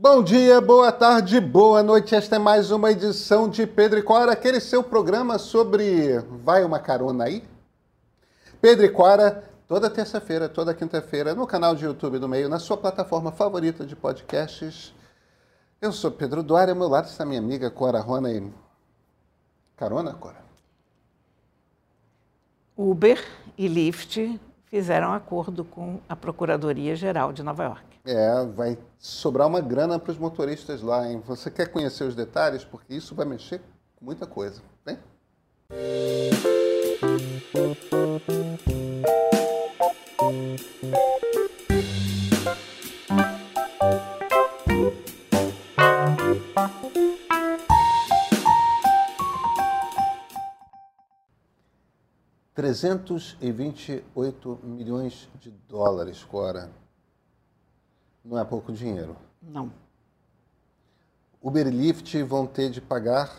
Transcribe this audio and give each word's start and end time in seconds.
Bom 0.00 0.22
dia, 0.22 0.60
boa 0.60 0.92
tarde, 0.92 1.40
boa 1.40 1.82
noite. 1.82 2.14
Esta 2.14 2.36
é 2.36 2.38
mais 2.38 2.70
uma 2.70 2.92
edição 2.92 3.48
de 3.48 3.66
Pedro 3.66 3.98
e 3.98 4.02
Cora, 4.02 4.30
aquele 4.30 4.60
seu 4.60 4.80
programa 4.80 5.38
sobre 5.38 6.20
Vai 6.44 6.64
uma 6.64 6.78
carona 6.78 7.24
aí? 7.24 7.42
Pedro 8.60 8.86
e 8.86 8.90
Cora, 8.90 9.42
toda 9.66 9.90
terça-feira, 9.90 10.48
toda 10.48 10.72
quinta-feira, 10.72 11.34
no 11.34 11.48
canal 11.48 11.74
de 11.74 11.84
YouTube 11.84 12.20
do 12.20 12.28
Meio, 12.28 12.48
na 12.48 12.60
sua 12.60 12.76
plataforma 12.76 13.32
favorita 13.32 13.84
de 13.84 13.96
podcasts. 13.96 14.94
Eu 15.80 15.90
sou 15.90 16.12
Pedro 16.12 16.44
Duarte, 16.44 16.70
ao 16.70 16.76
meu 16.76 16.86
lado 16.86 17.06
está 17.06 17.24
minha 17.24 17.40
amiga 17.40 17.68
Cora 17.68 17.98
Rona 17.98 18.30
e... 18.30 18.52
Carona, 19.76 20.14
Cora? 20.14 20.44
Uber 22.76 23.20
e 23.58 23.66
Lyft 23.66 24.40
fizeram 24.66 25.12
acordo 25.12 25.64
com 25.64 25.98
a 26.08 26.14
Procuradoria-Geral 26.14 27.32
de 27.32 27.42
Nova 27.42 27.64
York. 27.64 27.97
É, 28.10 28.42
vai 28.46 28.78
sobrar 28.98 29.46
uma 29.46 29.60
grana 29.60 29.98
para 29.98 30.10
os 30.10 30.16
motoristas 30.16 30.80
lá, 30.80 31.06
hein? 31.06 31.22
Você 31.26 31.50
quer 31.50 31.70
conhecer 31.70 32.04
os 32.04 32.14
detalhes? 32.14 32.64
Porque 32.64 32.94
isso 32.94 33.14
vai 33.14 33.26
mexer 33.26 33.60
com 33.96 34.06
muita 34.06 34.26
coisa, 34.26 34.62
né? 34.86 34.98
Trezentos 52.54 53.36
e 53.38 53.52
vinte 53.52 53.92
e 53.92 54.04
oito 54.14 54.58
milhões 54.62 55.28
de 55.38 55.50
dólares, 55.50 56.24
Cora. 56.24 56.70
Não 58.28 58.38
é 58.38 58.44
pouco 58.44 58.70
dinheiro. 58.70 59.16
Não. 59.40 59.72
Uber 61.40 61.66
e 61.66 61.70
Lyft 61.70 62.22
vão 62.24 62.46
ter 62.46 62.68
de 62.68 62.78
pagar 62.78 63.34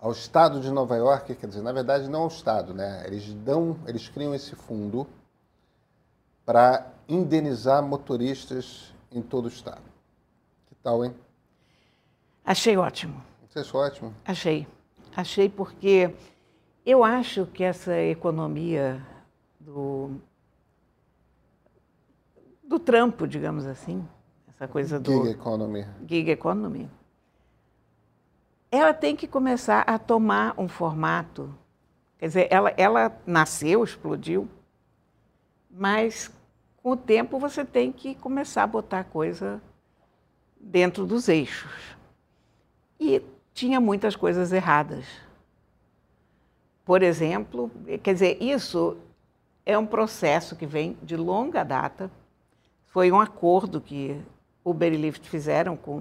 ao 0.00 0.12
Estado 0.12 0.60
de 0.60 0.70
Nova 0.70 0.94
York, 0.96 1.34
quer 1.34 1.48
dizer, 1.48 1.60
na 1.60 1.72
verdade 1.72 2.08
não 2.08 2.22
ao 2.22 2.28
Estado, 2.28 2.72
né? 2.72 3.02
Eles 3.04 3.34
dão, 3.34 3.76
eles 3.84 4.08
criam 4.08 4.32
esse 4.32 4.54
fundo 4.54 5.08
para 6.44 6.86
indenizar 7.08 7.82
motoristas 7.82 8.94
em 9.10 9.20
todo 9.20 9.46
o 9.46 9.48
estado. 9.48 9.82
Que 10.68 10.74
tal, 10.76 11.04
hein? 11.04 11.12
Achei 12.44 12.76
ótimo. 12.76 13.20
Você 13.48 13.58
achou 13.58 13.80
ótimo? 13.80 14.14
Achei. 14.24 14.68
Achei 15.16 15.48
porque 15.48 16.14
eu 16.86 17.02
acho 17.02 17.46
que 17.46 17.64
essa 17.64 17.96
economia 17.98 19.04
do 19.58 20.20
do 22.74 22.80
trampo, 22.80 23.28
digamos 23.28 23.66
assim, 23.66 24.04
essa 24.48 24.66
coisa 24.66 24.98
do 24.98 25.12
Gig 25.12 25.30
economy. 25.30 25.86
gig 26.08 26.30
economy, 26.30 26.90
ela 28.68 28.92
tem 28.92 29.14
que 29.14 29.28
começar 29.28 29.82
a 29.82 29.96
tomar 29.96 30.54
um 30.58 30.66
formato. 30.66 31.54
Quer 32.18 32.26
dizer, 32.26 32.48
ela, 32.50 32.70
ela 32.76 33.16
nasceu, 33.24 33.84
explodiu, 33.84 34.48
mas 35.70 36.32
com 36.82 36.90
o 36.90 36.96
tempo 36.96 37.38
você 37.38 37.64
tem 37.64 37.92
que 37.92 38.16
começar 38.16 38.64
a 38.64 38.66
botar 38.66 39.00
a 39.00 39.04
coisa 39.04 39.62
dentro 40.58 41.06
dos 41.06 41.28
eixos. 41.28 41.96
E 42.98 43.22
tinha 43.52 43.80
muitas 43.80 44.16
coisas 44.16 44.52
erradas. 44.52 45.06
Por 46.84 47.04
exemplo, 47.04 47.70
quer 48.02 48.14
dizer, 48.14 48.42
isso 48.42 48.96
é 49.64 49.78
um 49.78 49.86
processo 49.86 50.56
que 50.56 50.66
vem 50.66 50.98
de 51.04 51.16
longa 51.16 51.62
data 51.62 52.10
foi 52.94 53.10
um 53.10 53.20
acordo 53.20 53.80
que 53.80 54.16
Uber 54.64 54.92
e 54.92 54.96
Lyft 54.96 55.28
fizeram 55.28 55.76
com 55.76 56.00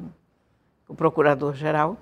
o 0.88 0.94
procurador-geral 0.94 1.98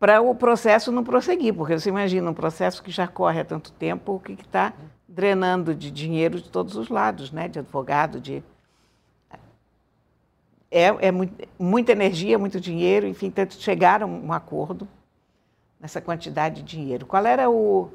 para 0.00 0.20
o 0.20 0.34
processo 0.34 0.90
não 0.90 1.04
prosseguir, 1.04 1.54
porque 1.54 1.78
você 1.78 1.88
imagina 1.90 2.28
um 2.28 2.34
processo 2.34 2.82
que 2.82 2.90
já 2.90 3.06
corre 3.06 3.38
há 3.38 3.44
tanto 3.44 3.70
tempo, 3.70 4.16
o 4.16 4.20
que 4.20 4.32
está 4.32 4.72
drenando 5.06 5.76
de 5.76 5.92
dinheiro 5.92 6.40
de 6.40 6.50
todos 6.50 6.74
os 6.74 6.88
lados, 6.88 7.30
né? 7.30 7.46
de 7.46 7.60
advogado, 7.60 8.20
de... 8.20 8.42
É, 10.68 10.86
é 11.06 11.12
muito, 11.12 11.48
muita 11.56 11.92
energia, 11.92 12.36
muito 12.36 12.60
dinheiro, 12.60 13.06
enfim, 13.06 13.32
chegaram 13.50 14.08
a 14.08 14.10
um 14.10 14.32
acordo 14.32 14.88
nessa 15.78 16.00
quantidade 16.00 16.62
de 16.62 16.76
dinheiro. 16.76 17.06
Qual 17.06 17.24
era 17.24 17.48
o, 17.48 17.92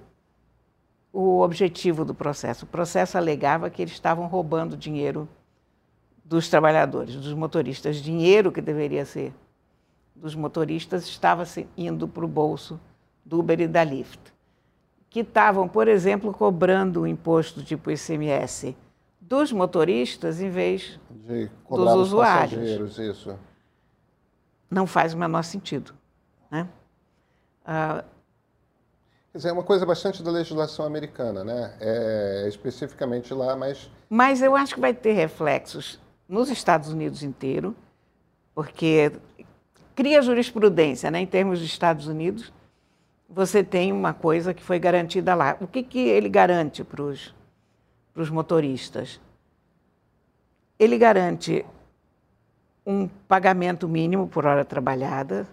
o 1.13 1.41
objetivo 1.41 2.05
do 2.05 2.13
processo. 2.13 2.65
O 2.65 2.67
processo 2.67 3.17
alegava 3.17 3.69
que 3.69 3.81
eles 3.81 3.93
estavam 3.93 4.27
roubando 4.27 4.77
dinheiro 4.77 5.27
dos 6.23 6.49
trabalhadores, 6.49 7.15
dos 7.15 7.33
motoristas. 7.33 7.97
Dinheiro 7.97 8.51
que 8.51 8.61
deveria 8.61 9.05
ser 9.05 9.33
dos 10.15 10.35
motoristas 10.35 11.05
estava 11.05 11.43
indo 11.75 12.07
para 12.07 12.23
o 12.23 12.27
bolso 12.27 12.79
do 13.25 13.39
Uber 13.39 13.59
e 13.59 13.67
da 13.67 13.83
Lyft, 13.83 14.19
que 15.09 15.21
estavam, 15.21 15.67
por 15.67 15.87
exemplo, 15.87 16.31
cobrando 16.31 17.01
o 17.01 17.07
imposto 17.07 17.63
tipo 17.63 17.91
ICMS 17.91 18.75
dos 19.19 19.51
motoristas 19.51 20.41
em 20.41 20.49
vez 20.49 20.99
De 21.09 21.49
dos 21.69 21.93
usuários. 21.93 22.97
isso. 22.97 23.37
Não 24.69 24.85
faz 24.87 25.13
o 25.13 25.17
menor 25.17 25.43
sentido. 25.43 25.93
Né? 26.49 26.67
Ah, 27.65 28.03
Quer 29.31 29.37
dizer, 29.37 29.49
é 29.49 29.53
uma 29.53 29.63
coisa 29.63 29.85
bastante 29.85 30.21
da 30.21 30.29
legislação 30.29 30.85
americana, 30.85 31.41
né? 31.41 31.73
É, 31.79 32.45
especificamente 32.49 33.33
lá, 33.33 33.55
mas... 33.55 33.89
Mas 34.09 34.41
eu 34.41 34.57
acho 34.57 34.75
que 34.75 34.81
vai 34.81 34.93
ter 34.93 35.13
reflexos 35.13 36.01
nos 36.27 36.49
Estados 36.49 36.89
Unidos 36.89 37.23
inteiro, 37.23 37.73
porque 38.53 39.13
cria 39.95 40.21
jurisprudência, 40.21 41.09
né? 41.09 41.21
Em 41.21 41.25
termos 41.25 41.59
dos 41.59 41.67
Estados 41.69 42.07
Unidos, 42.07 42.51
você 43.29 43.63
tem 43.63 43.93
uma 43.93 44.13
coisa 44.13 44.53
que 44.53 44.61
foi 44.61 44.77
garantida 44.77 45.33
lá. 45.33 45.55
O 45.61 45.67
que, 45.67 45.81
que 45.81 45.99
ele 45.99 46.27
garante 46.27 46.83
para 46.83 47.01
os 47.01 48.29
motoristas? 48.29 49.21
Ele 50.77 50.97
garante 50.97 51.65
um 52.85 53.07
pagamento 53.07 53.87
mínimo 53.87 54.27
por 54.27 54.45
hora 54.45 54.65
trabalhada, 54.65 55.47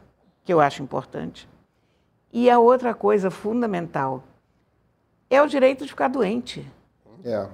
que 0.45 0.53
eu 0.53 0.61
acho 0.61 0.83
importante 0.83 1.49
e 2.33 2.51
a 2.51 2.59
outra 2.59 2.95
coisa 2.95 3.31
fundamental 3.31 4.23
é 5.31 5.41
o 5.43 5.47
direito 5.47 5.85
de 5.85 5.91
ficar 5.91 6.09
doente. 6.09 6.67
É. 7.25 7.49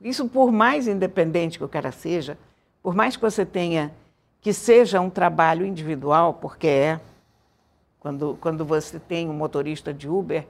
Isso, 0.00 0.28
por 0.28 0.52
mais 0.52 0.86
independente 0.86 1.58
que 1.58 1.64
o 1.64 1.68
cara 1.68 1.90
seja, 1.90 2.38
por 2.82 2.94
mais 2.94 3.16
que 3.16 3.22
você 3.22 3.44
tenha 3.44 3.92
que 4.40 4.52
seja 4.52 5.00
um 5.00 5.10
trabalho 5.10 5.66
individual, 5.66 6.34
porque 6.34 6.68
é, 6.68 7.00
quando, 7.98 8.38
quando 8.40 8.64
você 8.64 9.00
tem 9.00 9.28
um 9.28 9.32
motorista 9.32 9.92
de 9.92 10.08
Uber, 10.08 10.46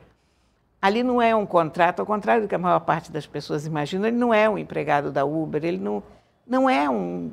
ali 0.83 1.03
não 1.03 1.23
é 1.23 1.35
um 1.35 1.47
contrato, 1.47 2.01
ao 2.01 2.07
contrário 2.07 2.43
do 2.43 2.49
que 2.49 2.55
a 2.55 2.59
maior 2.59 2.81
parte 2.81 3.11
das 3.11 3.27
pessoas 3.27 3.65
imaginam, 3.65 4.07
ele 4.07 4.17
não 4.17 4.35
é 4.35 4.49
um 4.51 4.59
empregado 4.59 5.11
da 5.11 5.25
Uber, 5.25 5.65
ele 5.65 5.79
não, 5.79 6.03
não 6.47 6.69
é 6.69 6.91
um, 6.91 7.33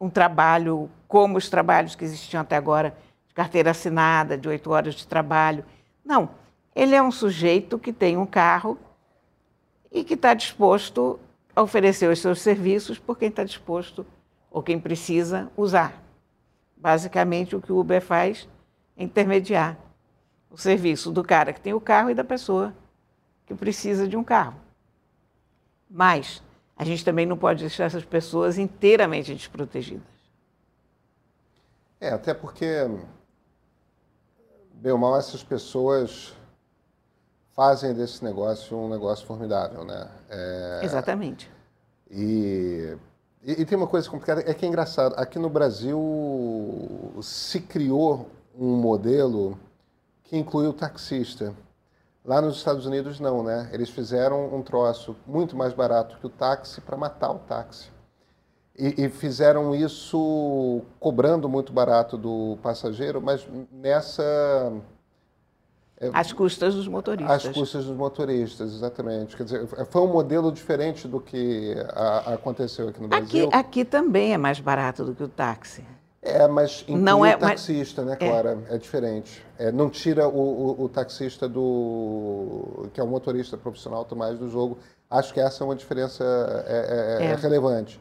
um 0.00 0.08
trabalho 0.08 0.88
como 1.06 1.36
os 1.36 1.50
trabalhos 1.50 1.94
que 1.94 2.04
existiam 2.04 2.40
até 2.40 2.56
agora, 2.56 2.96
carteira 3.38 3.70
assinada, 3.70 4.36
de 4.36 4.48
oito 4.48 4.68
horas 4.72 4.96
de 4.96 5.06
trabalho. 5.06 5.64
Não, 6.04 6.30
ele 6.74 6.96
é 6.96 7.00
um 7.00 7.12
sujeito 7.12 7.78
que 7.78 7.92
tem 7.92 8.16
um 8.16 8.26
carro 8.26 8.76
e 9.92 10.02
que 10.02 10.14
está 10.14 10.34
disposto 10.34 11.20
a 11.54 11.62
oferecer 11.62 12.10
os 12.10 12.18
seus 12.18 12.40
serviços 12.40 12.98
por 12.98 13.16
quem 13.16 13.28
está 13.28 13.44
disposto 13.44 14.04
ou 14.50 14.60
quem 14.60 14.80
precisa 14.80 15.48
usar. 15.56 16.02
Basicamente, 16.76 17.54
o 17.54 17.60
que 17.60 17.70
o 17.70 17.78
Uber 17.78 18.02
faz 18.02 18.48
é 18.96 19.04
intermediar 19.04 19.78
o 20.50 20.58
serviço 20.58 21.12
do 21.12 21.22
cara 21.22 21.52
que 21.52 21.60
tem 21.60 21.72
o 21.72 21.80
carro 21.80 22.10
e 22.10 22.14
da 22.14 22.24
pessoa 22.24 22.74
que 23.46 23.54
precisa 23.54 24.08
de 24.08 24.16
um 24.16 24.24
carro. 24.24 24.58
Mas 25.88 26.42
a 26.76 26.84
gente 26.84 27.04
também 27.04 27.24
não 27.24 27.38
pode 27.38 27.60
deixar 27.60 27.84
essas 27.84 28.04
pessoas 28.04 28.58
inteiramente 28.58 29.32
desprotegidas. 29.32 30.02
É, 32.00 32.10
até 32.10 32.34
porque 32.34 32.66
bem 34.80 34.92
ou 34.92 34.98
mal, 34.98 35.16
essas 35.16 35.42
pessoas 35.42 36.34
fazem 37.54 37.92
desse 37.92 38.24
negócio 38.24 38.76
um 38.76 38.88
negócio 38.88 39.26
formidável, 39.26 39.84
né? 39.84 40.08
É, 40.30 40.80
Exatamente. 40.84 41.50
E, 42.10 42.96
e, 43.42 43.62
e, 43.62 43.64
tem 43.66 43.76
uma 43.76 43.88
coisa 43.88 44.08
complicada, 44.08 44.42
é 44.46 44.54
que 44.54 44.64
é 44.64 44.68
engraçado, 44.68 45.14
aqui 45.16 45.38
no 45.38 45.50
Brasil 45.50 46.00
se 47.20 47.60
criou 47.60 48.30
um 48.56 48.76
modelo 48.76 49.58
que 50.22 50.36
inclui 50.36 50.68
o 50.68 50.72
taxista. 50.72 51.52
Lá 52.24 52.40
nos 52.40 52.56
Estados 52.56 52.86
Unidos 52.86 53.18
não, 53.18 53.42
né? 53.42 53.68
Eles 53.72 53.90
fizeram 53.90 54.54
um 54.54 54.62
troço 54.62 55.16
muito 55.26 55.56
mais 55.56 55.72
barato 55.72 56.18
que 56.18 56.26
o 56.26 56.30
táxi 56.30 56.80
para 56.80 56.96
matar 56.96 57.32
o 57.32 57.38
táxi. 57.40 57.90
E, 58.78 59.04
e, 59.04 59.08
fizeram 59.08 59.74
isso 59.74 60.82
cobrando 61.00 61.48
muito 61.48 61.72
barato 61.72 62.16
do 62.16 62.56
passageiro, 62.62 63.20
mas 63.20 63.44
nessa 63.72 64.72
É, 66.00 66.10
às 66.12 66.32
custas 66.32 66.76
dos 66.76 66.86
motoristas. 66.86 67.46
Às 67.46 67.52
custas 67.52 67.86
dos 67.86 67.96
motoristas, 67.96 68.72
exatamente. 68.72 69.36
Quer 69.36 69.42
dizer, 69.42 69.66
foi 69.66 70.02
um 70.02 70.06
modelo 70.06 70.52
diferente 70.52 71.08
do 71.08 71.20
que 71.20 71.74
a, 71.92 72.34
aconteceu 72.34 72.88
aqui 72.88 73.02
no 73.02 73.08
Brasil. 73.08 73.48
Aqui, 73.48 73.56
aqui 73.56 73.84
também 73.84 74.32
é 74.32 74.38
mais 74.38 74.60
barato 74.60 75.04
do 75.04 75.12
que 75.12 75.24
o 75.24 75.28
táxi. 75.28 75.84
É, 76.22 76.46
mas 76.46 76.84
não 76.88 77.24
é 77.24 77.34
o 77.34 77.38
taxista, 77.38 78.02
mas... 78.02 78.10
né, 78.10 78.16
Clara? 78.16 78.58
É, 78.68 78.74
é 78.74 78.78
diferente. 78.78 79.44
É, 79.58 79.72
não 79.72 79.88
tira 79.90 80.28
o, 80.28 80.38
o, 80.38 80.84
o, 80.84 80.88
taxista 80.88 81.48
do. 81.48 82.88
que 82.92 83.00
é 83.00 83.02
o 83.02 83.06
motorista 83.06 83.56
profissional 83.56 84.06
mais 84.14 84.38
do 84.38 84.48
jogo. 84.48 84.78
Acho 85.10 85.32
que 85.32 85.40
essa 85.40 85.62
é 85.62 85.66
uma 85.66 85.74
diferença 85.74 86.24
é, 86.66 87.18
é, 87.20 87.26
é, 87.26 87.30
é, 87.30 87.34
relevante. 87.34 88.00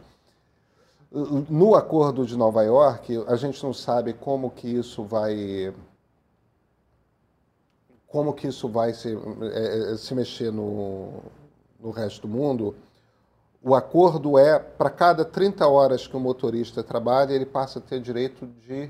No 1.12 1.76
acordo 1.76 2.26
de 2.26 2.36
Nova 2.36 2.64
York, 2.64 3.24
a 3.28 3.36
gente 3.36 3.64
não 3.64 3.74
sabe 3.74 4.14
como 4.14 4.52
que 4.52 4.68
isso 4.68 5.04
vai 5.04 5.74
como 8.08 8.34
que 8.34 8.48
isso 8.48 8.70
vai 8.70 8.94
se, 8.94 9.16
é, 9.54 9.94
é, 9.94 9.98
se 9.98 10.16
mexer 10.16 10.52
no, 10.52 11.22
no 11.80 11.92
resto 11.92 12.22
do 12.22 12.28
mundo, 12.28 12.74
o 13.62 13.76
acordo 13.76 14.38
é 14.38 14.58
para 14.58 14.90
cada 14.90 15.26
30 15.26 15.68
horas 15.68 16.08
que 16.08 16.16
o 16.16 16.20
motorista 16.20 16.82
trabalha, 16.82 17.34
ele 17.34 17.46
passa 17.46 17.80
a 17.80 17.82
ter 17.82 18.00
direito 18.00 18.48
de 18.48 18.90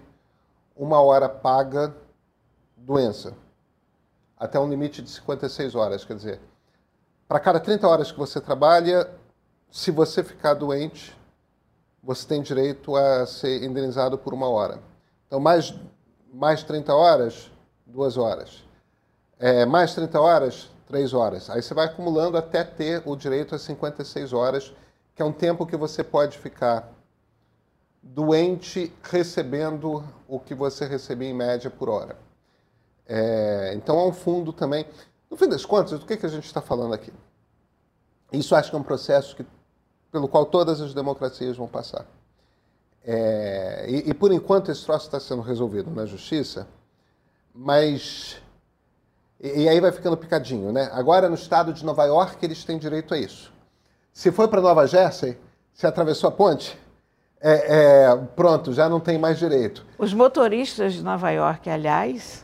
uma 0.76 1.02
hora 1.02 1.28
paga 1.28 1.96
doença, 2.76 3.34
até 4.38 4.60
um 4.60 4.70
limite 4.70 5.02
de 5.02 5.10
56 5.10 5.74
horas. 5.74 6.06
Quer 6.06 6.16
dizer, 6.16 6.42
para 7.28 7.40
cada 7.40 7.60
30 7.60 7.88
horas 7.88 8.12
que 8.12 8.20
você 8.20 8.40
trabalha, 8.40 9.10
se 9.72 9.90
você 9.90 10.24
ficar 10.24 10.54
doente, 10.54 11.18
você 12.08 12.26
tem 12.26 12.42
direito 12.42 12.96
a 12.96 13.26
ser 13.26 13.62
indenizado 13.62 14.18
por 14.18 14.34
uma 14.34 14.48
hora. 14.48 14.80
Então, 15.28 15.42
mais, 15.42 15.76
mais 16.34 16.64
30 16.64 16.96
horas, 16.96 17.52
duas 17.86 18.16
horas. 18.16 18.64
É, 19.38 19.66
mais 19.66 19.94
30 19.94 20.18
horas, 20.18 20.70
3 20.88 21.14
horas. 21.14 21.50
Aí 21.50 21.62
você 21.62 21.74
vai 21.74 21.86
acumulando 21.86 22.38
até 22.38 22.64
ter 22.64 23.04
o 23.06 23.14
direito 23.14 23.54
a 23.54 23.60
56 23.60 24.32
horas, 24.32 24.74
que 25.14 25.22
é 25.22 25.26
um 25.26 25.34
tempo 25.34 25.66
que 25.66 25.76
você 25.76 26.02
pode 26.02 26.38
ficar 26.38 26.90
doente 28.02 28.94
recebendo 29.04 30.02
o 30.30 30.40
que 30.40 30.56
você 30.56 30.86
recebia 30.86 31.28
em 31.28 31.34
média 31.34 31.70
por 31.70 31.90
hora. 31.90 32.16
É, 33.06 33.74
então, 33.76 34.00
há 34.00 34.08
um 34.08 34.14
fundo 34.14 34.54
também. 34.54 34.86
No 35.30 35.36
fim 35.36 35.50
das 35.50 35.66
contas, 35.66 36.00
do 36.00 36.06
que, 36.06 36.16
que 36.16 36.26
a 36.26 36.30
gente 36.30 36.46
está 36.46 36.62
falando 36.62 36.94
aqui? 36.94 37.12
Isso 38.32 38.56
acho 38.56 38.70
que 38.70 38.78
é 38.78 38.80
um 38.80 38.84
processo 38.84 39.36
que, 39.36 39.46
pelo 40.18 40.28
qual 40.28 40.48
todas 40.48 40.82
as 40.82 40.96
democracias 40.96 41.56
vão 41.56 41.68
passar. 41.68 42.04
É, 43.06 43.86
e, 43.88 44.10
e, 44.10 44.14
por 44.16 44.32
enquanto, 44.32 44.72
esse 44.72 44.84
troço 44.84 45.06
está 45.06 45.20
sendo 45.20 45.44
resolvido 45.44 45.92
na 45.92 46.08
justiça, 46.08 46.68
mas 47.54 48.42
e, 49.40 49.62
e 49.64 49.70
aí 49.70 49.80
vai 49.80 49.92
ficando 49.92 50.18
picadinho, 50.18 50.72
né? 50.72 50.90
Agora 50.92 51.30
no 51.30 51.36
estado 51.36 51.72
de 51.72 51.86
Nova 51.86 52.04
York 52.06 52.44
eles 52.44 52.64
têm 52.64 52.80
direito 52.80 53.14
a 53.14 53.18
isso. 53.20 53.54
Se 54.12 54.32
foi 54.32 54.48
para 54.48 54.60
Nova 54.60 54.88
Jersey, 54.88 55.38
se 55.72 55.86
atravessou 55.86 56.30
a 56.30 56.32
ponte, 56.32 56.76
é, 57.40 58.08
é, 58.08 58.16
pronto, 58.36 58.74
já 58.74 58.90
não 58.90 59.00
tem 59.00 59.20
mais 59.20 59.38
direito. 59.38 59.86
Os 60.00 60.16
motoristas 60.16 60.94
de 60.94 61.04
Nova 61.04 61.30
York, 61.30 61.70
aliás, 61.70 62.44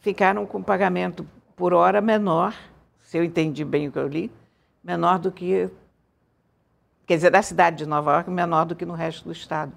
ficaram 0.00 0.44
com 0.46 0.60
pagamento 0.60 1.24
por 1.54 1.72
hora 1.72 2.00
menor, 2.00 2.52
se 3.04 3.16
eu 3.16 3.22
entendi 3.22 3.64
bem 3.64 3.86
o 3.86 3.92
que 3.92 3.98
eu 4.00 4.08
li, 4.08 4.32
menor 4.82 5.20
do 5.20 5.30
que. 5.30 5.70
Quer 7.06 7.16
dizer, 7.16 7.30
da 7.30 7.42
cidade 7.42 7.78
de 7.78 7.86
Nova 7.86 8.12
York, 8.12 8.30
menor 8.30 8.64
do 8.64 8.74
que 8.74 8.84
no 8.84 8.94
resto 8.94 9.24
do 9.24 9.32
estado. 9.32 9.72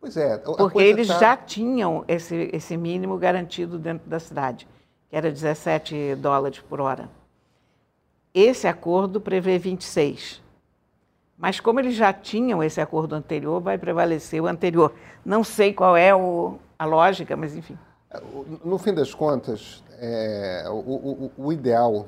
Pois 0.00 0.16
é. 0.16 0.36
Porque 0.38 0.78
eles 0.78 1.08
tá... 1.08 1.18
já 1.18 1.36
tinham 1.36 2.04
esse, 2.06 2.50
esse 2.52 2.76
mínimo 2.76 3.16
garantido 3.16 3.78
dentro 3.78 4.08
da 4.08 4.20
cidade 4.20 4.68
que 5.08 5.16
era 5.16 5.30
17 5.30 6.16
dólares 6.16 6.60
por 6.60 6.80
hora. 6.80 7.08
Esse 8.34 8.66
acordo 8.66 9.20
prevê 9.20 9.58
26. 9.58 10.42
Mas 11.38 11.60
como 11.60 11.80
eles 11.80 11.94
já 11.94 12.12
tinham 12.12 12.62
esse 12.62 12.80
acordo 12.80 13.14
anterior, 13.14 13.60
vai 13.60 13.78
prevalecer 13.78 14.42
o 14.42 14.46
anterior. 14.46 14.94
Não 15.24 15.44
sei 15.44 15.72
qual 15.72 15.96
é 15.96 16.14
o, 16.14 16.58
a 16.78 16.84
lógica, 16.84 17.36
mas 17.36 17.54
enfim. 17.56 17.78
No 18.64 18.78
fim 18.78 18.94
das 18.94 19.14
contas, 19.14 19.82
é, 19.98 20.64
o, 20.68 20.72
o, 20.72 21.32
o, 21.36 21.52
ideal 21.52 22.06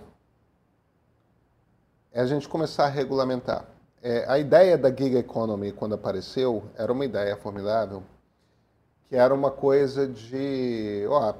é 2.12 2.20
a 2.20 2.26
gente 2.26 2.48
começar 2.48 2.84
a 2.84 2.88
regulamentar. 2.88 3.64
É, 4.02 4.24
a 4.28 4.38
ideia 4.38 4.78
da 4.78 4.90
gig 4.90 5.16
economy, 5.16 5.72
quando 5.72 5.94
apareceu, 5.94 6.64
era 6.76 6.92
uma 6.92 7.04
ideia 7.04 7.36
formidável, 7.36 8.02
que 9.08 9.16
era 9.16 9.34
uma 9.34 9.50
coisa 9.50 10.06
de, 10.06 11.04
ó, 11.08 11.34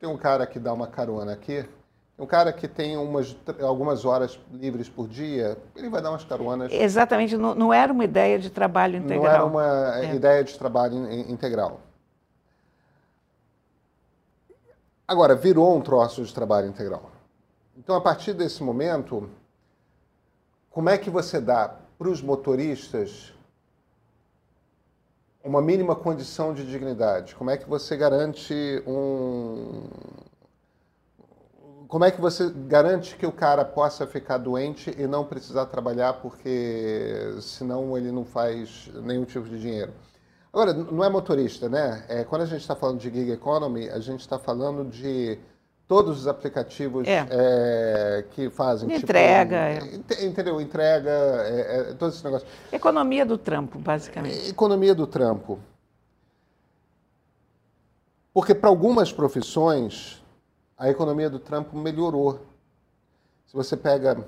tem 0.00 0.08
um 0.08 0.16
cara 0.16 0.46
que 0.46 0.58
dá 0.58 0.72
uma 0.72 0.88
carona 0.88 1.32
aqui, 1.32 1.62
tem 1.62 2.24
um 2.24 2.26
cara 2.26 2.52
que 2.52 2.66
tem 2.66 2.96
umas, 2.96 3.36
algumas 3.62 4.04
horas 4.04 4.40
livres 4.52 4.88
por 4.88 5.06
dia, 5.06 5.56
ele 5.76 5.88
vai 5.88 6.02
dar 6.02 6.10
umas 6.10 6.24
caronas. 6.24 6.72
Exatamente, 6.72 7.36
não, 7.36 7.54
não 7.54 7.72
era 7.72 7.92
uma 7.92 8.04
ideia 8.04 8.38
de 8.38 8.50
trabalho 8.50 8.96
integral. 8.96 9.22
Não 9.22 9.30
era 9.30 9.44
uma 9.44 9.98
é. 10.00 10.14
ideia 10.14 10.42
de 10.42 10.58
trabalho 10.58 11.12
integral. 11.12 11.80
Agora, 15.06 15.34
virou 15.36 15.76
um 15.76 15.80
troço 15.80 16.24
de 16.24 16.34
trabalho 16.34 16.66
integral. 16.66 17.10
Então, 17.76 17.94
a 17.94 18.00
partir 18.00 18.34
desse 18.34 18.62
momento, 18.62 19.30
como 20.78 20.90
é 20.90 20.96
que 20.96 21.10
você 21.10 21.40
dá 21.40 21.74
para 21.98 22.08
os 22.08 22.22
motoristas 22.22 23.34
uma 25.42 25.60
mínima 25.60 25.96
condição 25.96 26.54
de 26.54 26.64
dignidade? 26.64 27.34
Como 27.34 27.50
é 27.50 27.56
que 27.56 27.68
você 27.68 27.96
garante 27.96 28.54
um. 28.86 29.88
Como 31.88 32.04
é 32.04 32.12
que 32.12 32.20
você 32.20 32.48
garante 32.68 33.16
que 33.16 33.26
o 33.26 33.32
cara 33.32 33.64
possa 33.64 34.06
ficar 34.06 34.38
doente 34.38 34.94
e 34.96 35.04
não 35.08 35.24
precisar 35.24 35.66
trabalhar 35.66 36.12
porque 36.22 37.34
senão 37.40 37.98
ele 37.98 38.12
não 38.12 38.24
faz 38.24 38.88
nenhum 39.02 39.24
tipo 39.24 39.48
de 39.48 39.58
dinheiro? 39.58 39.92
Agora, 40.52 40.72
não 40.72 41.02
é 41.02 41.08
motorista, 41.08 41.68
né? 41.68 42.04
É, 42.08 42.22
quando 42.22 42.42
a 42.42 42.46
gente 42.46 42.60
está 42.60 42.76
falando 42.76 43.00
de 43.00 43.10
gig 43.10 43.32
economy, 43.32 43.90
a 43.90 43.98
gente 43.98 44.20
está 44.20 44.38
falando 44.38 44.88
de 44.88 45.40
todos 45.88 46.20
os 46.20 46.28
aplicativos 46.28 47.08
é. 47.08 47.26
É, 47.30 48.24
que 48.32 48.50
fazem. 48.50 48.88
Tipo, 48.88 49.00
entrega. 49.00 49.80
Tipo, 49.80 50.22
entendeu? 50.22 50.60
Entrega, 50.60 51.10
é, 51.10 51.80
é, 51.80 51.82
todos 51.94 52.14
esses 52.14 52.22
negócios. 52.22 52.50
Economia 52.70 53.24
do 53.24 53.38
trampo, 53.38 53.78
basicamente. 53.78 54.50
Economia 54.50 54.94
do 54.94 55.06
trampo. 55.06 55.58
Porque 58.34 58.54
para 58.54 58.68
algumas 58.68 59.10
profissões, 59.10 60.22
a 60.76 60.90
economia 60.90 61.30
do 61.30 61.38
trampo 61.38 61.76
melhorou. 61.76 62.38
Se 63.46 63.54
você 63.54 63.76
pega 63.76 64.22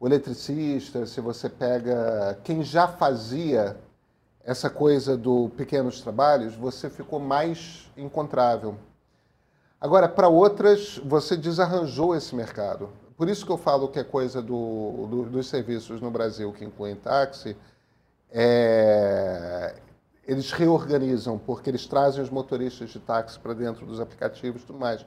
o 0.00 0.06
eletricista, 0.06 1.04
se 1.04 1.20
você 1.20 1.50
pega 1.50 2.38
quem 2.42 2.64
já 2.64 2.88
fazia 2.88 3.76
essa 4.42 4.70
coisa 4.70 5.16
do 5.16 5.50
pequenos 5.50 6.00
trabalhos, 6.00 6.54
você 6.54 6.88
ficou 6.88 7.20
mais 7.20 7.90
encontrável. 7.94 8.76
Agora, 9.80 10.08
para 10.08 10.28
outras, 10.28 10.98
você 11.04 11.36
desarranjou 11.36 12.16
esse 12.16 12.34
mercado. 12.34 12.88
Por 13.16 13.28
isso 13.28 13.46
que 13.46 13.52
eu 13.52 13.58
falo 13.58 13.88
que 13.88 13.98
é 13.98 14.04
coisa 14.04 14.42
do, 14.42 15.06
do, 15.08 15.22
dos 15.24 15.48
serviços 15.48 16.00
no 16.00 16.10
Brasil, 16.10 16.52
que 16.52 16.64
incluem 16.64 16.96
táxi, 16.96 17.56
é, 18.30 19.74
eles 20.26 20.50
reorganizam, 20.50 21.38
porque 21.38 21.70
eles 21.70 21.86
trazem 21.86 22.22
os 22.22 22.28
motoristas 22.28 22.90
de 22.90 22.98
táxi 22.98 23.38
para 23.38 23.54
dentro 23.54 23.86
dos 23.86 24.00
aplicativos 24.00 24.62
e 24.62 24.66
tudo 24.66 24.78
mais. 24.78 25.04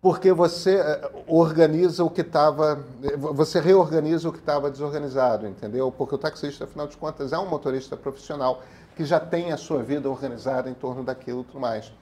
Porque 0.00 0.32
você 0.32 0.76
é, 0.76 1.10
organiza 1.26 2.04
o 2.04 2.10
que 2.10 2.20
estava. 2.20 2.84
Você 3.34 3.60
reorganiza 3.60 4.28
o 4.28 4.32
que 4.32 4.38
estava 4.38 4.70
desorganizado, 4.70 5.46
entendeu? 5.46 5.90
Porque 5.90 6.14
o 6.14 6.18
taxista, 6.18 6.64
afinal 6.64 6.86
de 6.86 6.96
contas, 6.96 7.32
é 7.32 7.38
um 7.38 7.48
motorista 7.48 7.96
profissional 7.96 8.62
que 8.96 9.04
já 9.04 9.20
tem 9.20 9.52
a 9.52 9.58
sua 9.58 9.82
vida 9.82 10.08
organizada 10.08 10.70
em 10.70 10.74
torno 10.74 11.04
daquilo 11.04 11.42
e 11.42 11.44
tudo 11.44 11.60
mais. 11.60 11.92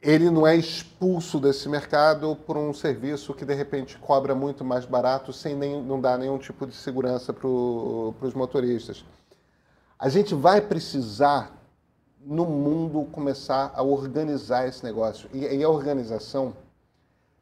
Ele 0.00 0.28
não 0.28 0.46
é 0.46 0.54
expulso 0.54 1.40
desse 1.40 1.66
mercado 1.70 2.36
por 2.36 2.58
um 2.58 2.74
serviço 2.74 3.32
que 3.32 3.46
de 3.46 3.54
repente 3.54 3.96
cobra 3.96 4.34
muito 4.34 4.62
mais 4.62 4.84
barato 4.84 5.32
sem 5.32 5.56
nem, 5.56 5.82
não 5.82 5.98
dar 5.98 6.18
nenhum 6.18 6.36
tipo 6.36 6.66
de 6.66 6.74
segurança 6.74 7.32
para 7.32 7.48
os 7.48 8.34
motoristas. 8.34 9.02
A 9.98 10.10
gente 10.10 10.34
vai 10.34 10.60
precisar, 10.60 11.50
no 12.20 12.44
mundo, 12.44 13.08
começar 13.10 13.72
a 13.74 13.82
organizar 13.82 14.68
esse 14.68 14.84
negócio. 14.84 15.30
E, 15.32 15.46
e 15.46 15.64
a 15.64 15.68
organização 15.70 16.54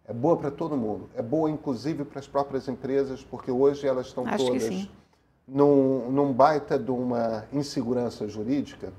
é 0.05 0.13
boa 0.13 0.37
para 0.37 0.53
todo 0.53 0.77
mundo. 0.77 1.11
É 1.17 1.23
boa, 1.23 1.51
inclusive, 1.51 2.05
para 2.05 2.21
as 2.21 2.29
próprias 2.29 2.69
empresas, 2.69 3.25
porque 3.25 3.51
hoje 3.51 3.85
elas 3.85 4.07
estão 4.07 4.25
Acho 4.25 4.47
todas 4.47 4.89
num, 5.47 6.11
num 6.11 6.33
baita 6.33 6.79
de 6.79 6.91
uma 6.91 7.47
insegurança 7.53 8.29
jurídica, 8.29 8.93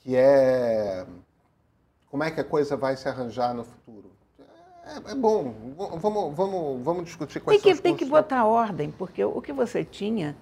que 0.00 0.16
é 0.16 1.06
como 2.10 2.22
é 2.22 2.30
que 2.30 2.40
a 2.40 2.44
coisa 2.44 2.76
vai 2.76 2.96
se 2.96 3.08
arranjar 3.08 3.54
no 3.54 3.64
futuro. 3.64 4.10
É, 4.86 5.12
é 5.12 5.14
bom, 5.14 5.54
vamos, 5.76 6.36
vamos, 6.36 6.82
vamos 6.84 7.04
discutir 7.04 7.40
quais 7.40 7.60
tem 7.60 7.74
que, 7.74 7.82
Tem 7.82 7.96
que 7.96 8.04
botar 8.04 8.44
ordem, 8.44 8.90
porque 8.90 9.24
o 9.24 9.40
que 9.40 9.52
você 9.52 9.84
tinha, 9.84 10.36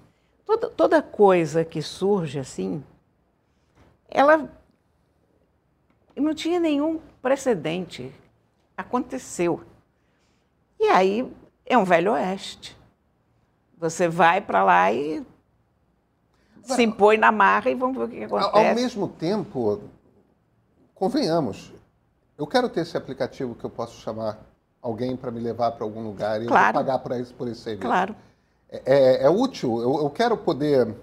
toda, 0.45 0.69
toda 0.69 1.01
coisa 1.01 1.65
que 1.65 1.81
surge 1.81 2.39
assim, 2.39 2.85
ela 4.09 4.51
não 6.15 6.35
tinha 6.35 6.61
nenhum 6.61 7.01
precedente. 7.23 8.13
Aconteceu. 8.77 9.63
E 10.79 10.85
aí 10.89 11.33
é 11.65 11.79
um 11.79 11.85
velho 11.85 12.13
oeste. 12.13 12.77
Você 13.83 14.07
vai 14.07 14.41
para 14.41 14.63
lá 14.63 14.93
e 14.93 15.27
se 16.63 16.85
impõe 16.85 17.17
na 17.19 17.33
marra 17.33 17.69
e 17.69 17.75
vamos 17.75 17.99
ver 17.99 18.05
o 18.05 18.09
que 18.09 18.23
acontece. 18.25 18.69
Ao 18.69 18.75
mesmo 18.77 19.09
tempo, 19.09 19.81
convenhamos, 20.95 21.73
eu 22.39 22.47
quero 22.47 22.69
ter 22.69 22.83
esse 22.83 22.97
aplicativo 22.97 23.57
que 23.57 23.65
eu 23.65 23.71
posso 23.71 24.01
chamar 24.01 24.39
alguém 24.81 25.17
para 25.17 25.33
me 25.33 25.41
levar 25.41 25.73
para 25.73 25.83
algum 25.83 26.01
lugar 26.01 26.41
e 26.41 26.47
Claro. 26.47 26.69
eu 26.69 26.73
vou 26.75 26.85
pagar 26.85 26.99
por 27.01 27.11
esse, 27.11 27.35
por 27.35 27.49
esse 27.49 27.61
serviço. 27.61 27.83
Claro. 27.89 28.15
É, 28.71 28.83
é- 28.87 29.23
é 29.25 29.29
útil. 29.31 29.81
Eu, 29.83 29.99
eu 30.05 30.11
quero 30.11 30.37
poder 30.37 30.95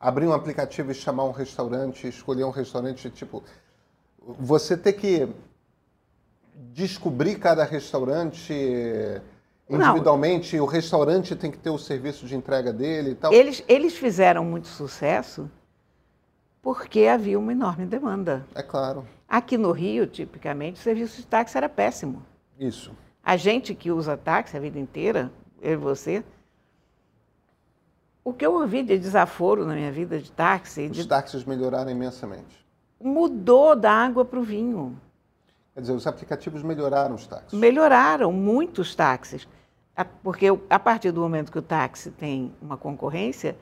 abrir 0.00 0.26
um 0.26 0.32
aplicativo 0.32 0.90
e 0.90 0.94
chamar 0.94 1.24
um 1.24 1.32
restaurante, 1.32 2.08
escolher 2.08 2.44
um 2.44 2.50
restaurante, 2.50 3.10
tipo, 3.10 3.42
você 4.38 4.74
ter 4.74 4.94
que 4.94 5.28
descobrir 6.72 7.38
cada 7.38 7.62
restaurante 7.62 8.54
individualmente, 9.68 10.58
o 10.60 10.66
restaurante 10.66 11.34
tem 11.34 11.50
que 11.50 11.58
ter 11.58 11.70
o 11.70 11.78
serviço 11.78 12.26
de 12.26 12.36
entrega 12.36 12.72
dele 12.72 13.10
e 13.10 13.14
tal. 13.14 13.32
Eles, 13.32 13.64
eles 13.66 13.96
fizeram 13.96 14.44
muito 14.44 14.68
sucesso 14.68 15.50
porque 16.62 17.06
havia 17.06 17.38
uma 17.38 17.52
enorme 17.52 17.84
demanda. 17.86 18.46
É 18.54 18.62
claro, 18.62 19.06
Aqui 19.28 19.56
no 19.58 19.72
Rio, 19.72 20.06
tipicamente, 20.06 20.78
o 20.78 20.82
serviço 20.82 21.16
de 21.20 21.26
táxi 21.26 21.56
era 21.56 21.68
péssimo. 21.68 22.22
isso. 22.58 22.92
A 23.22 23.36
gente 23.38 23.74
que 23.74 23.90
usa 23.90 24.16
táxi 24.18 24.56
a 24.56 24.60
vida 24.60 24.78
inteira, 24.78 25.32
eu 25.62 25.72
e 25.72 25.76
você, 25.76 26.22
o 28.22 28.32
que 28.32 28.44
eu 28.44 28.54
ouvi 28.54 28.82
de 28.82 28.98
desaforo 28.98 29.64
na 29.66 29.74
minha 29.74 29.90
vida 29.90 30.18
de 30.18 30.30
táxi 30.30 30.86
Os 30.90 30.96
de- 30.96 31.08
táxis 31.08 31.44
melhoraram 31.44 31.90
imensamente. 31.90 32.64
mudou 33.00 33.74
da 33.74 33.90
água 33.92 34.24
para 34.24 34.38
o 34.38 34.42
vinho. 34.42 34.98
Quer 35.74 35.80
dizer, 35.80 35.92
os 35.92 36.06
aplicativos 36.06 36.62
melhoraram 36.62 37.14
os 37.16 37.26
táxis. 37.26 37.58
Melhoraram 37.58 38.32
muitos 38.32 38.94
táxis. 38.94 39.48
A- 39.96 40.04
Porque 40.04 40.46
a 40.70 40.78
partir 40.78 41.10
do 41.10 41.20
momento 41.20 41.50
que 41.50 41.58
o 41.58 41.62
táxi 41.62 42.10
tem 42.12 42.52
uma 42.62 42.76
concorrência, 42.76 43.56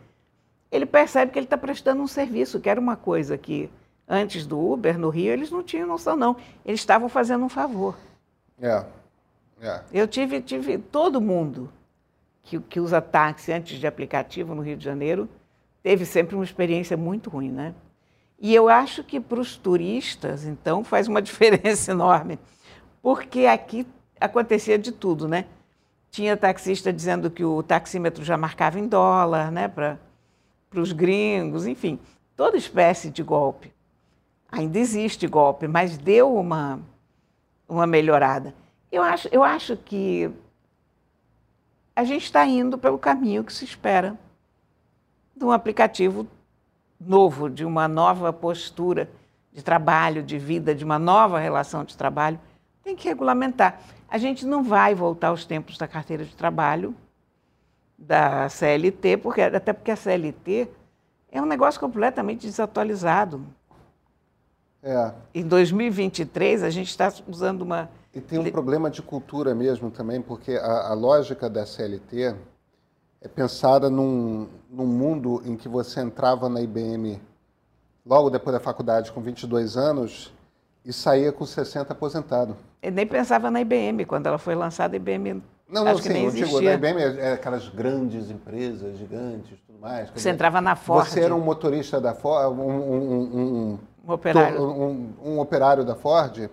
ele 0.71 0.85
percebe 0.87 1.33
que 1.33 1.39
ele 1.39 1.47
está 1.47 1.57
prestando 1.57 2.03
um 2.03 2.07
serviço, 2.07 2.61
que 2.61 2.69
era 2.69 2.79
uma 2.81 2.97
coisa 2.97 3.37
que 3.39 3.71
antes 4.07 4.47
do 4.47 4.59
Uber, 4.61 4.99
no 4.99 5.09
Rio, 5.09 5.33
eles 5.33 5.51
não 5.51 5.63
tinham 5.63 5.87
noção, 5.87 6.17
não. 6.17 6.37
Eles 6.65 6.81
estavam 6.81 7.09
fazendo 7.09 7.45
um 7.45 7.49
favor. 7.49 7.97
É, 8.61 8.85
é. 9.63 9.81
Eu 9.93 10.07
tive, 10.07 10.41
tive 10.43 10.77
todo 10.79 11.21
mundo 11.21 11.73
que, 12.43 12.61
que 12.61 12.79
usa 12.81 13.01
táxi 13.01 13.53
antes 13.53 13.79
de 13.79 13.87
aplicativo 13.87 14.55
no 14.55 14.61
Rio 14.63 14.77
de 14.77 14.85
Janeiro 14.85 15.29
teve 15.83 16.05
sempre 16.05 16.35
uma 16.35 16.45
experiência 16.45 16.97
muito 16.97 17.29
ruim, 17.31 17.51
né? 17.51 17.75
E 18.43 18.53
eu 18.53 18.69
acho 18.69 19.05
que 19.05 19.21
para 19.21 19.39
os 19.39 19.57
turistas, 19.57 20.45
então, 20.45 20.83
faz 20.85 21.07
uma 21.07 21.23
diferença 21.23 21.93
enorme, 21.93 22.41
porque 23.01 23.47
aqui 23.47 23.87
acontecia 24.21 24.77
de 24.77 24.91
tudo, 24.91 25.29
né? 25.29 25.47
Tinha 26.11 26.37
taxista 26.37 26.93
dizendo 26.93 27.31
que 27.31 27.45
o 27.45 27.63
taxímetro 27.63 28.25
já 28.25 28.37
marcava 28.37 28.81
em 28.81 28.87
dólar, 28.89 29.51
né, 29.51 29.69
para 29.69 29.99
os 30.75 30.93
gringos, 30.93 31.67
enfim, 31.67 31.99
toda 32.37 32.57
espécie 32.57 33.11
de 33.11 33.23
golpe. 33.23 33.73
Ainda 34.51 34.79
existe 34.79 35.27
golpe, 35.27 35.67
mas 35.67 35.97
deu 35.97 36.35
uma, 36.37 36.81
uma 37.67 37.87
melhorada. 37.87 38.55
Eu 38.91 39.03
acho, 39.03 39.29
eu 39.33 39.43
acho 39.43 39.75
que 39.77 40.31
a 41.97 42.05
gente 42.05 42.25
está 42.25 42.45
indo 42.45 42.77
pelo 42.77 42.99
caminho 42.99 43.45
que 43.45 43.53
se 43.53 43.65
espera 43.65 44.19
de 45.35 45.45
um 45.45 45.51
aplicativo 45.51 46.27
novo, 47.07 47.49
de 47.49 47.65
uma 47.65 47.89
nova 47.89 48.33
postura 48.33 49.09
de 49.53 49.63
trabalho, 49.63 50.23
de 50.23 50.39
vida, 50.39 50.75
de 50.75 50.85
uma 50.85 50.99
nova 50.99 51.39
relação 51.39 51.85
de 51.85 51.97
trabalho. 51.97 52.39
Tem 52.83 52.97
que 52.97 53.09
regulamentar. 53.09 53.81
A 54.09 54.19
gente 54.19 54.47
não 54.47 54.63
vai 54.63 54.95
voltar 54.95 55.29
aos 55.29 55.45
tempos 55.45 55.79
da 55.79 55.87
carteira 55.87 56.25
de 56.25 56.35
trabalho, 56.35 56.95
da 57.97 58.49
CLT, 58.49 59.19
porque, 59.19 59.41
até 59.41 59.73
porque 59.73 59.91
a 59.91 59.97
CLT 59.97 60.69
é 61.31 61.41
um 61.41 61.47
negócio 61.47 61.81
completamente 61.81 62.47
desatualizado. 62.47 63.45
É. 64.83 65.13
Em 65.33 65.47
2023, 65.47 66.63
a 66.63 66.71
gente 66.71 66.89
está 66.89 67.13
usando 67.29 67.63
uma. 67.63 67.89
E 68.13 68.21
tem 68.21 68.39
um 68.39 68.51
problema 68.51 68.91
de 68.91 69.01
cultura 69.01 69.55
mesmo 69.55 69.91
também, 69.91 70.21
porque 70.21 70.53
a, 70.53 70.89
a 70.89 70.93
lógica 70.93 71.49
da 71.49 71.65
CLT 71.65 72.35
é 73.23 73.29
pensada 73.29 73.89
num, 73.89 74.49
num 74.71 74.87
mundo 74.87 75.43
em 75.45 75.57
que 75.57 75.69
você 75.69 76.01
entrava 76.01 76.49
na 76.49 76.61
IBM 76.61 77.21
logo 78.05 78.31
depois 78.31 78.53
da 78.55 78.61
faculdade 78.61 79.13
com 79.13 79.21
22 79.21 79.77
anos 79.77 80.33
e 80.85 80.93
saía 80.93 81.31
com 81.31 81.47
60 81.47 81.93
aposentado. 81.93 82.57
Eu 82.83 82.91
nem 82.91 83.07
pensava 83.07 83.51
na 83.51 83.61
IBM. 83.61 84.05
Quando 84.05 84.27
ela 84.27 84.39
foi 84.39 84.57
lançada, 84.57 84.97
a 84.97 84.99
IBM 84.99 85.35
Não, 85.69 85.85
não, 85.85 85.93
acho 85.93 86.03
que 86.03 86.09
sim, 86.09 86.15
nem 86.15 86.25
eu 86.25 86.31
digo, 86.33 86.47
existia. 86.47 86.69
na 86.71 86.75
IBM 86.75 87.01
é, 87.01 87.21
é 87.29 87.33
aquelas 87.35 87.69
grandes 87.69 88.29
empresas, 88.29 88.99
gigantes, 88.99 89.57
tudo 89.67 89.79
mais. 89.79 90.11
Você 90.11 90.31
entrava 90.31 90.61
na 90.61 90.75
Ford, 90.75 91.07
Você 91.07 91.21
era 91.21 91.35
um 91.35 91.41
motorista 91.41 92.01
da 92.01 92.15
Ford, 92.15 92.53
um, 92.59 92.61
um- 92.61 93.37
um- 93.37 93.79
um- 94.05 94.13
operário. 94.13 94.61
um, 94.61 95.39
operário 95.39 95.85
da 95.85 95.95
Ford, 95.95 96.51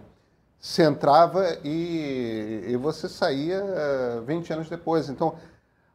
você 0.60 0.84
entrava 0.84 1.58
e, 1.64 2.66
e 2.68 2.76
você 2.78 3.10
saía 3.10 3.56
eh, 3.66 4.22
20 4.28 4.54
anos 4.54 4.70
depois. 4.70 5.10
Então, 5.10 5.34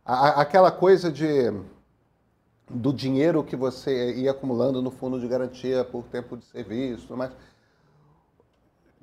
a- 0.05 0.41
aquela 0.41 0.71
coisa 0.71 1.11
de 1.11 1.53
do 2.69 2.93
dinheiro 2.93 3.45
que 3.45 3.55
você 3.57 4.15
ia 4.15 4.31
acumulando 4.31 4.81
no 4.81 4.91
fundo 4.91 5.21
de 5.21 5.29
garantia 5.29 5.85
por 5.85 6.05
tempo 6.05 6.37
de 6.37 6.45
serviço, 6.47 7.15
mais. 7.17 7.31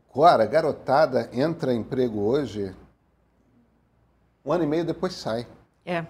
Agora, 0.10 0.44
a 0.44 0.48
garotada 0.48 1.30
entra 1.32 1.74
em 1.74 1.80
emprego 1.80 2.20
hoje, 2.22 2.76
um 4.44 4.52
ano 4.52 4.64
e 4.64 4.68
meio 4.68 4.84
depois 4.84 5.14
sai. 5.14 5.48
É. 5.86 6.06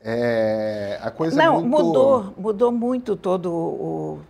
É, 0.00 0.98
a 1.02 1.10
coisa 1.10 1.40
é 1.40 1.44
Não, 1.44 1.62
muito... 1.62 1.84
mudou, 1.86 2.34
mudou 2.36 2.72
muito 2.72 3.16
todo 3.16 3.52
o, 3.52 4.20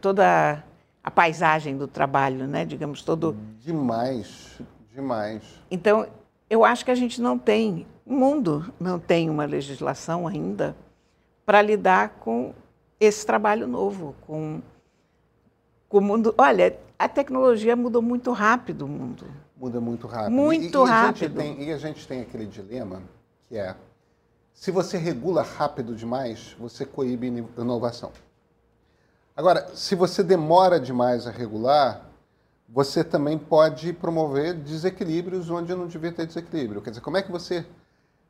toda 0.00 0.62
a 1.02 1.10
paisagem 1.10 1.76
do 1.76 1.86
trabalho, 1.88 2.46
né? 2.46 2.64
Digamos, 2.64 3.02
todo. 3.02 3.36
Demais, 3.60 4.58
demais. 4.92 5.42
Então, 5.70 6.06
eu 6.50 6.64
acho 6.64 6.84
que 6.84 6.90
a 6.90 6.94
gente 6.96 7.20
não 7.20 7.38
tem, 7.38 7.86
o 8.06 8.12
mundo 8.12 8.72
não 8.78 8.98
tem 8.98 9.30
uma 9.30 9.44
legislação 9.44 10.26
ainda 10.26 10.76
para 11.46 11.62
lidar 11.62 12.10
com 12.20 12.52
esse 13.00 13.24
trabalho 13.24 13.66
novo, 13.66 14.14
com, 14.26 14.60
com 15.88 15.98
o 15.98 16.00
mundo. 16.00 16.34
Olha, 16.36 16.78
a 16.98 17.08
tecnologia 17.08 17.74
mudou 17.76 18.02
muito 18.02 18.32
rápido 18.32 18.82
o 18.84 18.88
mundo. 18.88 19.26
Muda 19.56 19.80
muito 19.80 20.06
rápido. 20.06 20.32
Muito 20.32 20.78
e, 20.78 20.86
e 20.86 20.90
rápido. 20.90 21.36
tem, 21.36 21.62
e 21.62 21.72
a 21.72 21.78
gente 21.78 22.06
tem 22.06 22.20
aquele 22.20 22.46
dilema 22.46 23.02
que 23.48 23.56
é, 23.56 23.74
se 24.52 24.70
você 24.70 24.96
regula 24.96 25.42
rápido 25.42 25.94
demais, 25.94 26.54
você 26.58 26.84
coíbe 26.84 27.28
ino- 27.28 27.48
inovação. 27.58 28.12
Agora, 29.36 29.68
se 29.74 29.94
você 29.94 30.22
demora 30.22 30.78
demais 30.78 31.26
a 31.26 31.30
regular, 31.30 32.06
você 32.68 33.02
também 33.02 33.36
pode 33.36 33.92
promover 33.92 34.54
desequilíbrios 34.54 35.50
onde 35.50 35.74
não 35.74 35.86
devia 35.86 36.12
ter 36.12 36.26
desequilíbrio. 36.26 36.80
Quer 36.80 36.90
dizer, 36.90 37.02
como 37.02 37.16
é 37.16 37.22
que 37.22 37.32
você 37.32 37.66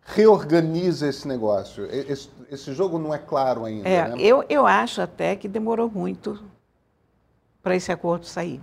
reorganiza 0.05 1.09
esse 1.09 1.27
negócio? 1.27 1.87
Esse, 1.87 2.29
esse 2.51 2.73
jogo 2.73 2.99
não 2.99 3.15
é 3.15 3.19
claro 3.19 3.65
ainda, 3.65 3.89
É, 3.89 4.09
né? 4.09 4.17
eu, 4.19 4.45
eu 4.49 4.67
acho 4.67 5.01
até 5.01 5.35
que 5.35 5.49
demorou 5.49 5.91
muito 5.91 6.43
para 7.63 7.75
esse 7.75 7.91
acordo 7.91 8.27
sair. 8.27 8.61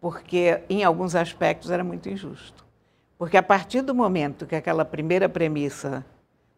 Porque, 0.00 0.62
em 0.68 0.84
alguns 0.84 1.14
aspectos, 1.14 1.70
era 1.70 1.84
muito 1.84 2.08
injusto. 2.08 2.64
Porque, 3.18 3.36
a 3.36 3.42
partir 3.42 3.82
do 3.82 3.94
momento 3.94 4.46
que 4.46 4.54
aquela 4.54 4.84
primeira 4.84 5.28
premissa 5.28 6.04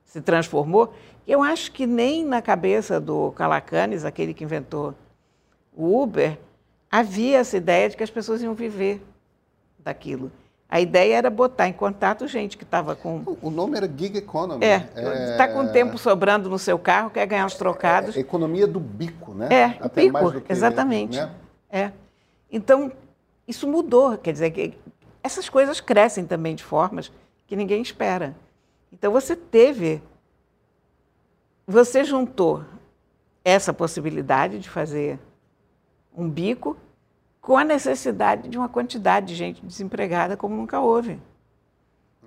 se 0.04 0.20
transformou, 0.20 0.94
eu 1.26 1.42
acho 1.42 1.72
que 1.72 1.86
nem 1.86 2.24
na 2.24 2.40
cabeça 2.40 3.00
do 3.00 3.32
Calacanis, 3.32 4.04
aquele 4.04 4.32
que 4.32 4.44
inventou 4.44 4.94
o 5.74 6.02
Uber, 6.02 6.38
havia 6.90 7.38
essa 7.38 7.56
ideia 7.56 7.88
de 7.88 7.96
que 7.96 8.02
as 8.02 8.10
pessoas 8.10 8.40
iam 8.40 8.54
viver 8.54 9.02
daquilo. 9.78 10.30
A 10.68 10.80
ideia 10.80 11.16
era 11.16 11.30
botar 11.30 11.68
em 11.68 11.72
contato 11.72 12.26
gente 12.26 12.56
que 12.56 12.64
estava 12.64 12.96
com 12.96 13.22
O 13.40 13.50
nome 13.50 13.76
era 13.76 13.86
gig 13.86 14.16
economy. 14.16 14.64
é, 14.64 14.88
está 15.30 15.46
com 15.48 15.68
tempo 15.68 15.96
sobrando 15.98 16.48
no 16.48 16.58
seu 16.58 16.78
carro, 16.78 17.10
quer 17.10 17.26
ganhar 17.26 17.46
uns 17.46 17.54
trocados. 17.54 18.16
É, 18.16 18.20
economia 18.20 18.66
do 18.66 18.80
bico, 18.80 19.34
né? 19.34 19.48
É, 19.50 19.64
Até 19.80 20.02
pico, 20.02 20.12
mais 20.12 20.32
do 20.32 20.40
que, 20.40 20.50
exatamente. 20.50 21.16
né? 21.18 21.30
É. 21.70 21.92
Então, 22.50 22.90
isso 23.46 23.68
mudou. 23.68 24.16
Quer 24.18 24.32
dizer, 24.32 24.50
que 24.50 24.74
essas 25.22 25.48
coisas 25.48 25.80
crescem 25.80 26.24
também 26.26 26.54
de 26.54 26.64
formas 26.64 27.12
que 27.46 27.54
ninguém 27.54 27.82
espera. 27.82 28.34
Então, 28.92 29.12
você 29.12 29.36
teve. 29.36 30.02
Você 31.66 32.04
juntou 32.04 32.64
essa 33.44 33.72
possibilidade 33.72 34.58
de 34.58 34.68
fazer 34.68 35.18
um 36.16 36.28
bico 36.28 36.76
com 37.44 37.58
a 37.58 37.64
necessidade 37.64 38.48
de 38.48 38.56
uma 38.56 38.70
quantidade 38.70 39.26
de 39.26 39.34
gente 39.34 39.64
desempregada 39.64 40.34
como 40.34 40.56
nunca 40.56 40.80
houve. 40.80 41.20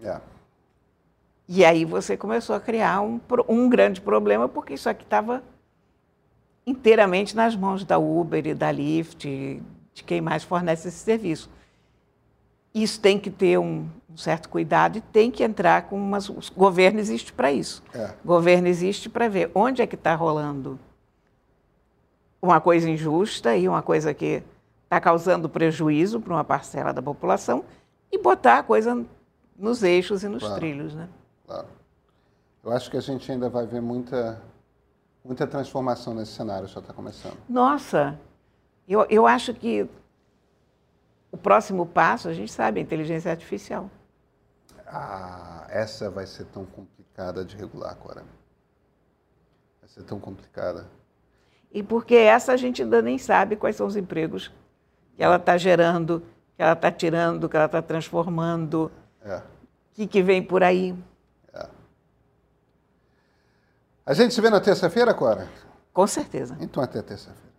É. 0.03 0.21
E 1.47 1.65
aí 1.65 1.85
você 1.85 2.15
começou 2.15 2.55
a 2.55 2.59
criar 2.59 3.01
um, 3.01 3.19
um 3.49 3.67
grande 3.67 3.99
problema, 3.99 4.47
porque 4.47 4.75
isso 4.75 4.87
aqui 4.87 5.03
estava 5.03 5.41
inteiramente 6.67 7.35
nas 7.35 7.55
mãos 7.55 7.83
da 7.83 7.97
Uber 7.97 8.45
e 8.45 8.53
da 8.53 8.71
Lyft, 8.71 9.59
de 9.91 10.03
quem 10.03 10.21
mais 10.21 10.43
fornece 10.43 10.87
esse 10.87 10.99
serviço. 10.99 11.49
Isso 12.71 13.01
tem 13.01 13.19
que 13.19 13.31
ter 13.31 13.57
um, 13.57 13.89
um 14.07 14.17
certo 14.17 14.47
cuidado 14.49 14.99
e 14.99 15.01
tem 15.01 15.31
que 15.31 15.43
entrar 15.43 15.87
com 15.87 15.95
umas. 15.95 16.29
O 16.29 16.39
governo 16.55 16.99
existe 16.99 17.33
para 17.33 17.51
isso. 17.51 17.83
É. 17.91 18.13
O 18.23 18.27
governo 18.27 18.67
existe 18.67 19.09
para 19.09 19.27
ver 19.27 19.49
onde 19.55 19.81
é 19.81 19.87
que 19.87 19.95
está 19.95 20.13
rolando 20.13 20.79
uma 22.39 22.61
coisa 22.61 22.87
injusta 22.87 23.57
e 23.57 23.67
uma 23.67 23.81
coisa 23.81 24.13
que 24.13 24.43
está 24.87 25.01
causando 25.01 25.49
prejuízo 25.49 26.19
para 26.21 26.33
uma 26.33 26.43
parcela 26.45 26.93
da 26.93 27.01
população 27.01 27.65
e 28.09 28.17
botar 28.17 28.59
a 28.59 28.63
coisa 28.63 29.05
nos 29.57 29.83
eixos 29.83 30.23
e 30.23 30.29
nos 30.29 30.41
Claro. 30.43 30.55
trilhos. 30.59 30.95
Né? 30.95 31.09
Claro. 31.45 31.67
Eu 32.63 32.71
acho 32.71 32.89
que 32.89 32.95
a 32.95 33.01
gente 33.01 33.29
ainda 33.29 33.49
vai 33.49 33.65
ver 33.67 33.81
muita, 33.81 34.41
muita 35.23 35.45
transformação 35.45 36.13
nesse 36.13 36.31
cenário, 36.31 36.69
só 36.69 36.79
está 36.79 36.93
começando. 36.93 37.37
Nossa, 37.49 38.17
eu, 38.87 39.05
eu 39.09 39.27
acho 39.27 39.53
que 39.53 39.89
o 41.31 41.37
próximo 41.37 41.85
passo, 41.85 42.29
a 42.29 42.33
gente 42.33 42.51
sabe, 42.51 42.79
é 42.79 42.81
a 42.81 42.85
inteligência 42.85 43.29
artificial. 43.29 43.89
Ah, 44.85 45.67
essa 45.69 46.09
vai 46.09 46.25
ser 46.25 46.45
tão 46.45 46.65
complicada 46.65 47.43
de 47.43 47.57
regular, 47.57 47.93
Cora. 47.97 48.23
Vai 49.81 49.89
ser 49.89 50.03
tão 50.03 50.17
complicada. 50.17 50.87
E 51.73 51.83
porque 51.83 52.15
essa 52.15 52.53
a 52.53 52.57
gente 52.57 52.81
ainda 52.81 53.01
nem 53.01 53.17
sabe 53.17 53.57
quais 53.57 53.75
são 53.75 53.85
os 53.85 53.97
empregos 53.97 54.49
que 55.17 55.23
ela 55.23 55.35
está 55.37 55.57
gerando, 55.57 56.21
que 56.55 56.61
ela 56.61 56.73
está 56.73 56.91
tirando, 56.91 57.49
que 57.49 57.55
ela 57.57 57.65
está 57.65 57.81
transformando, 57.81 58.91
É. 59.25 59.37
o 59.37 59.41
que, 59.95 60.07
que 60.07 60.21
vem 60.23 60.41
por 60.43 60.63
aí. 60.63 60.95
A 64.05 64.13
gente 64.13 64.33
se 64.33 64.39
vê 64.39 64.49
na 64.49 64.61
terça-feira, 64.61 65.13
Cora? 65.13 65.49
Com 65.91 66.07
certeza. 66.07 66.55
Então 66.61 66.81
até 66.81 67.01
terça-feira. 67.01 67.51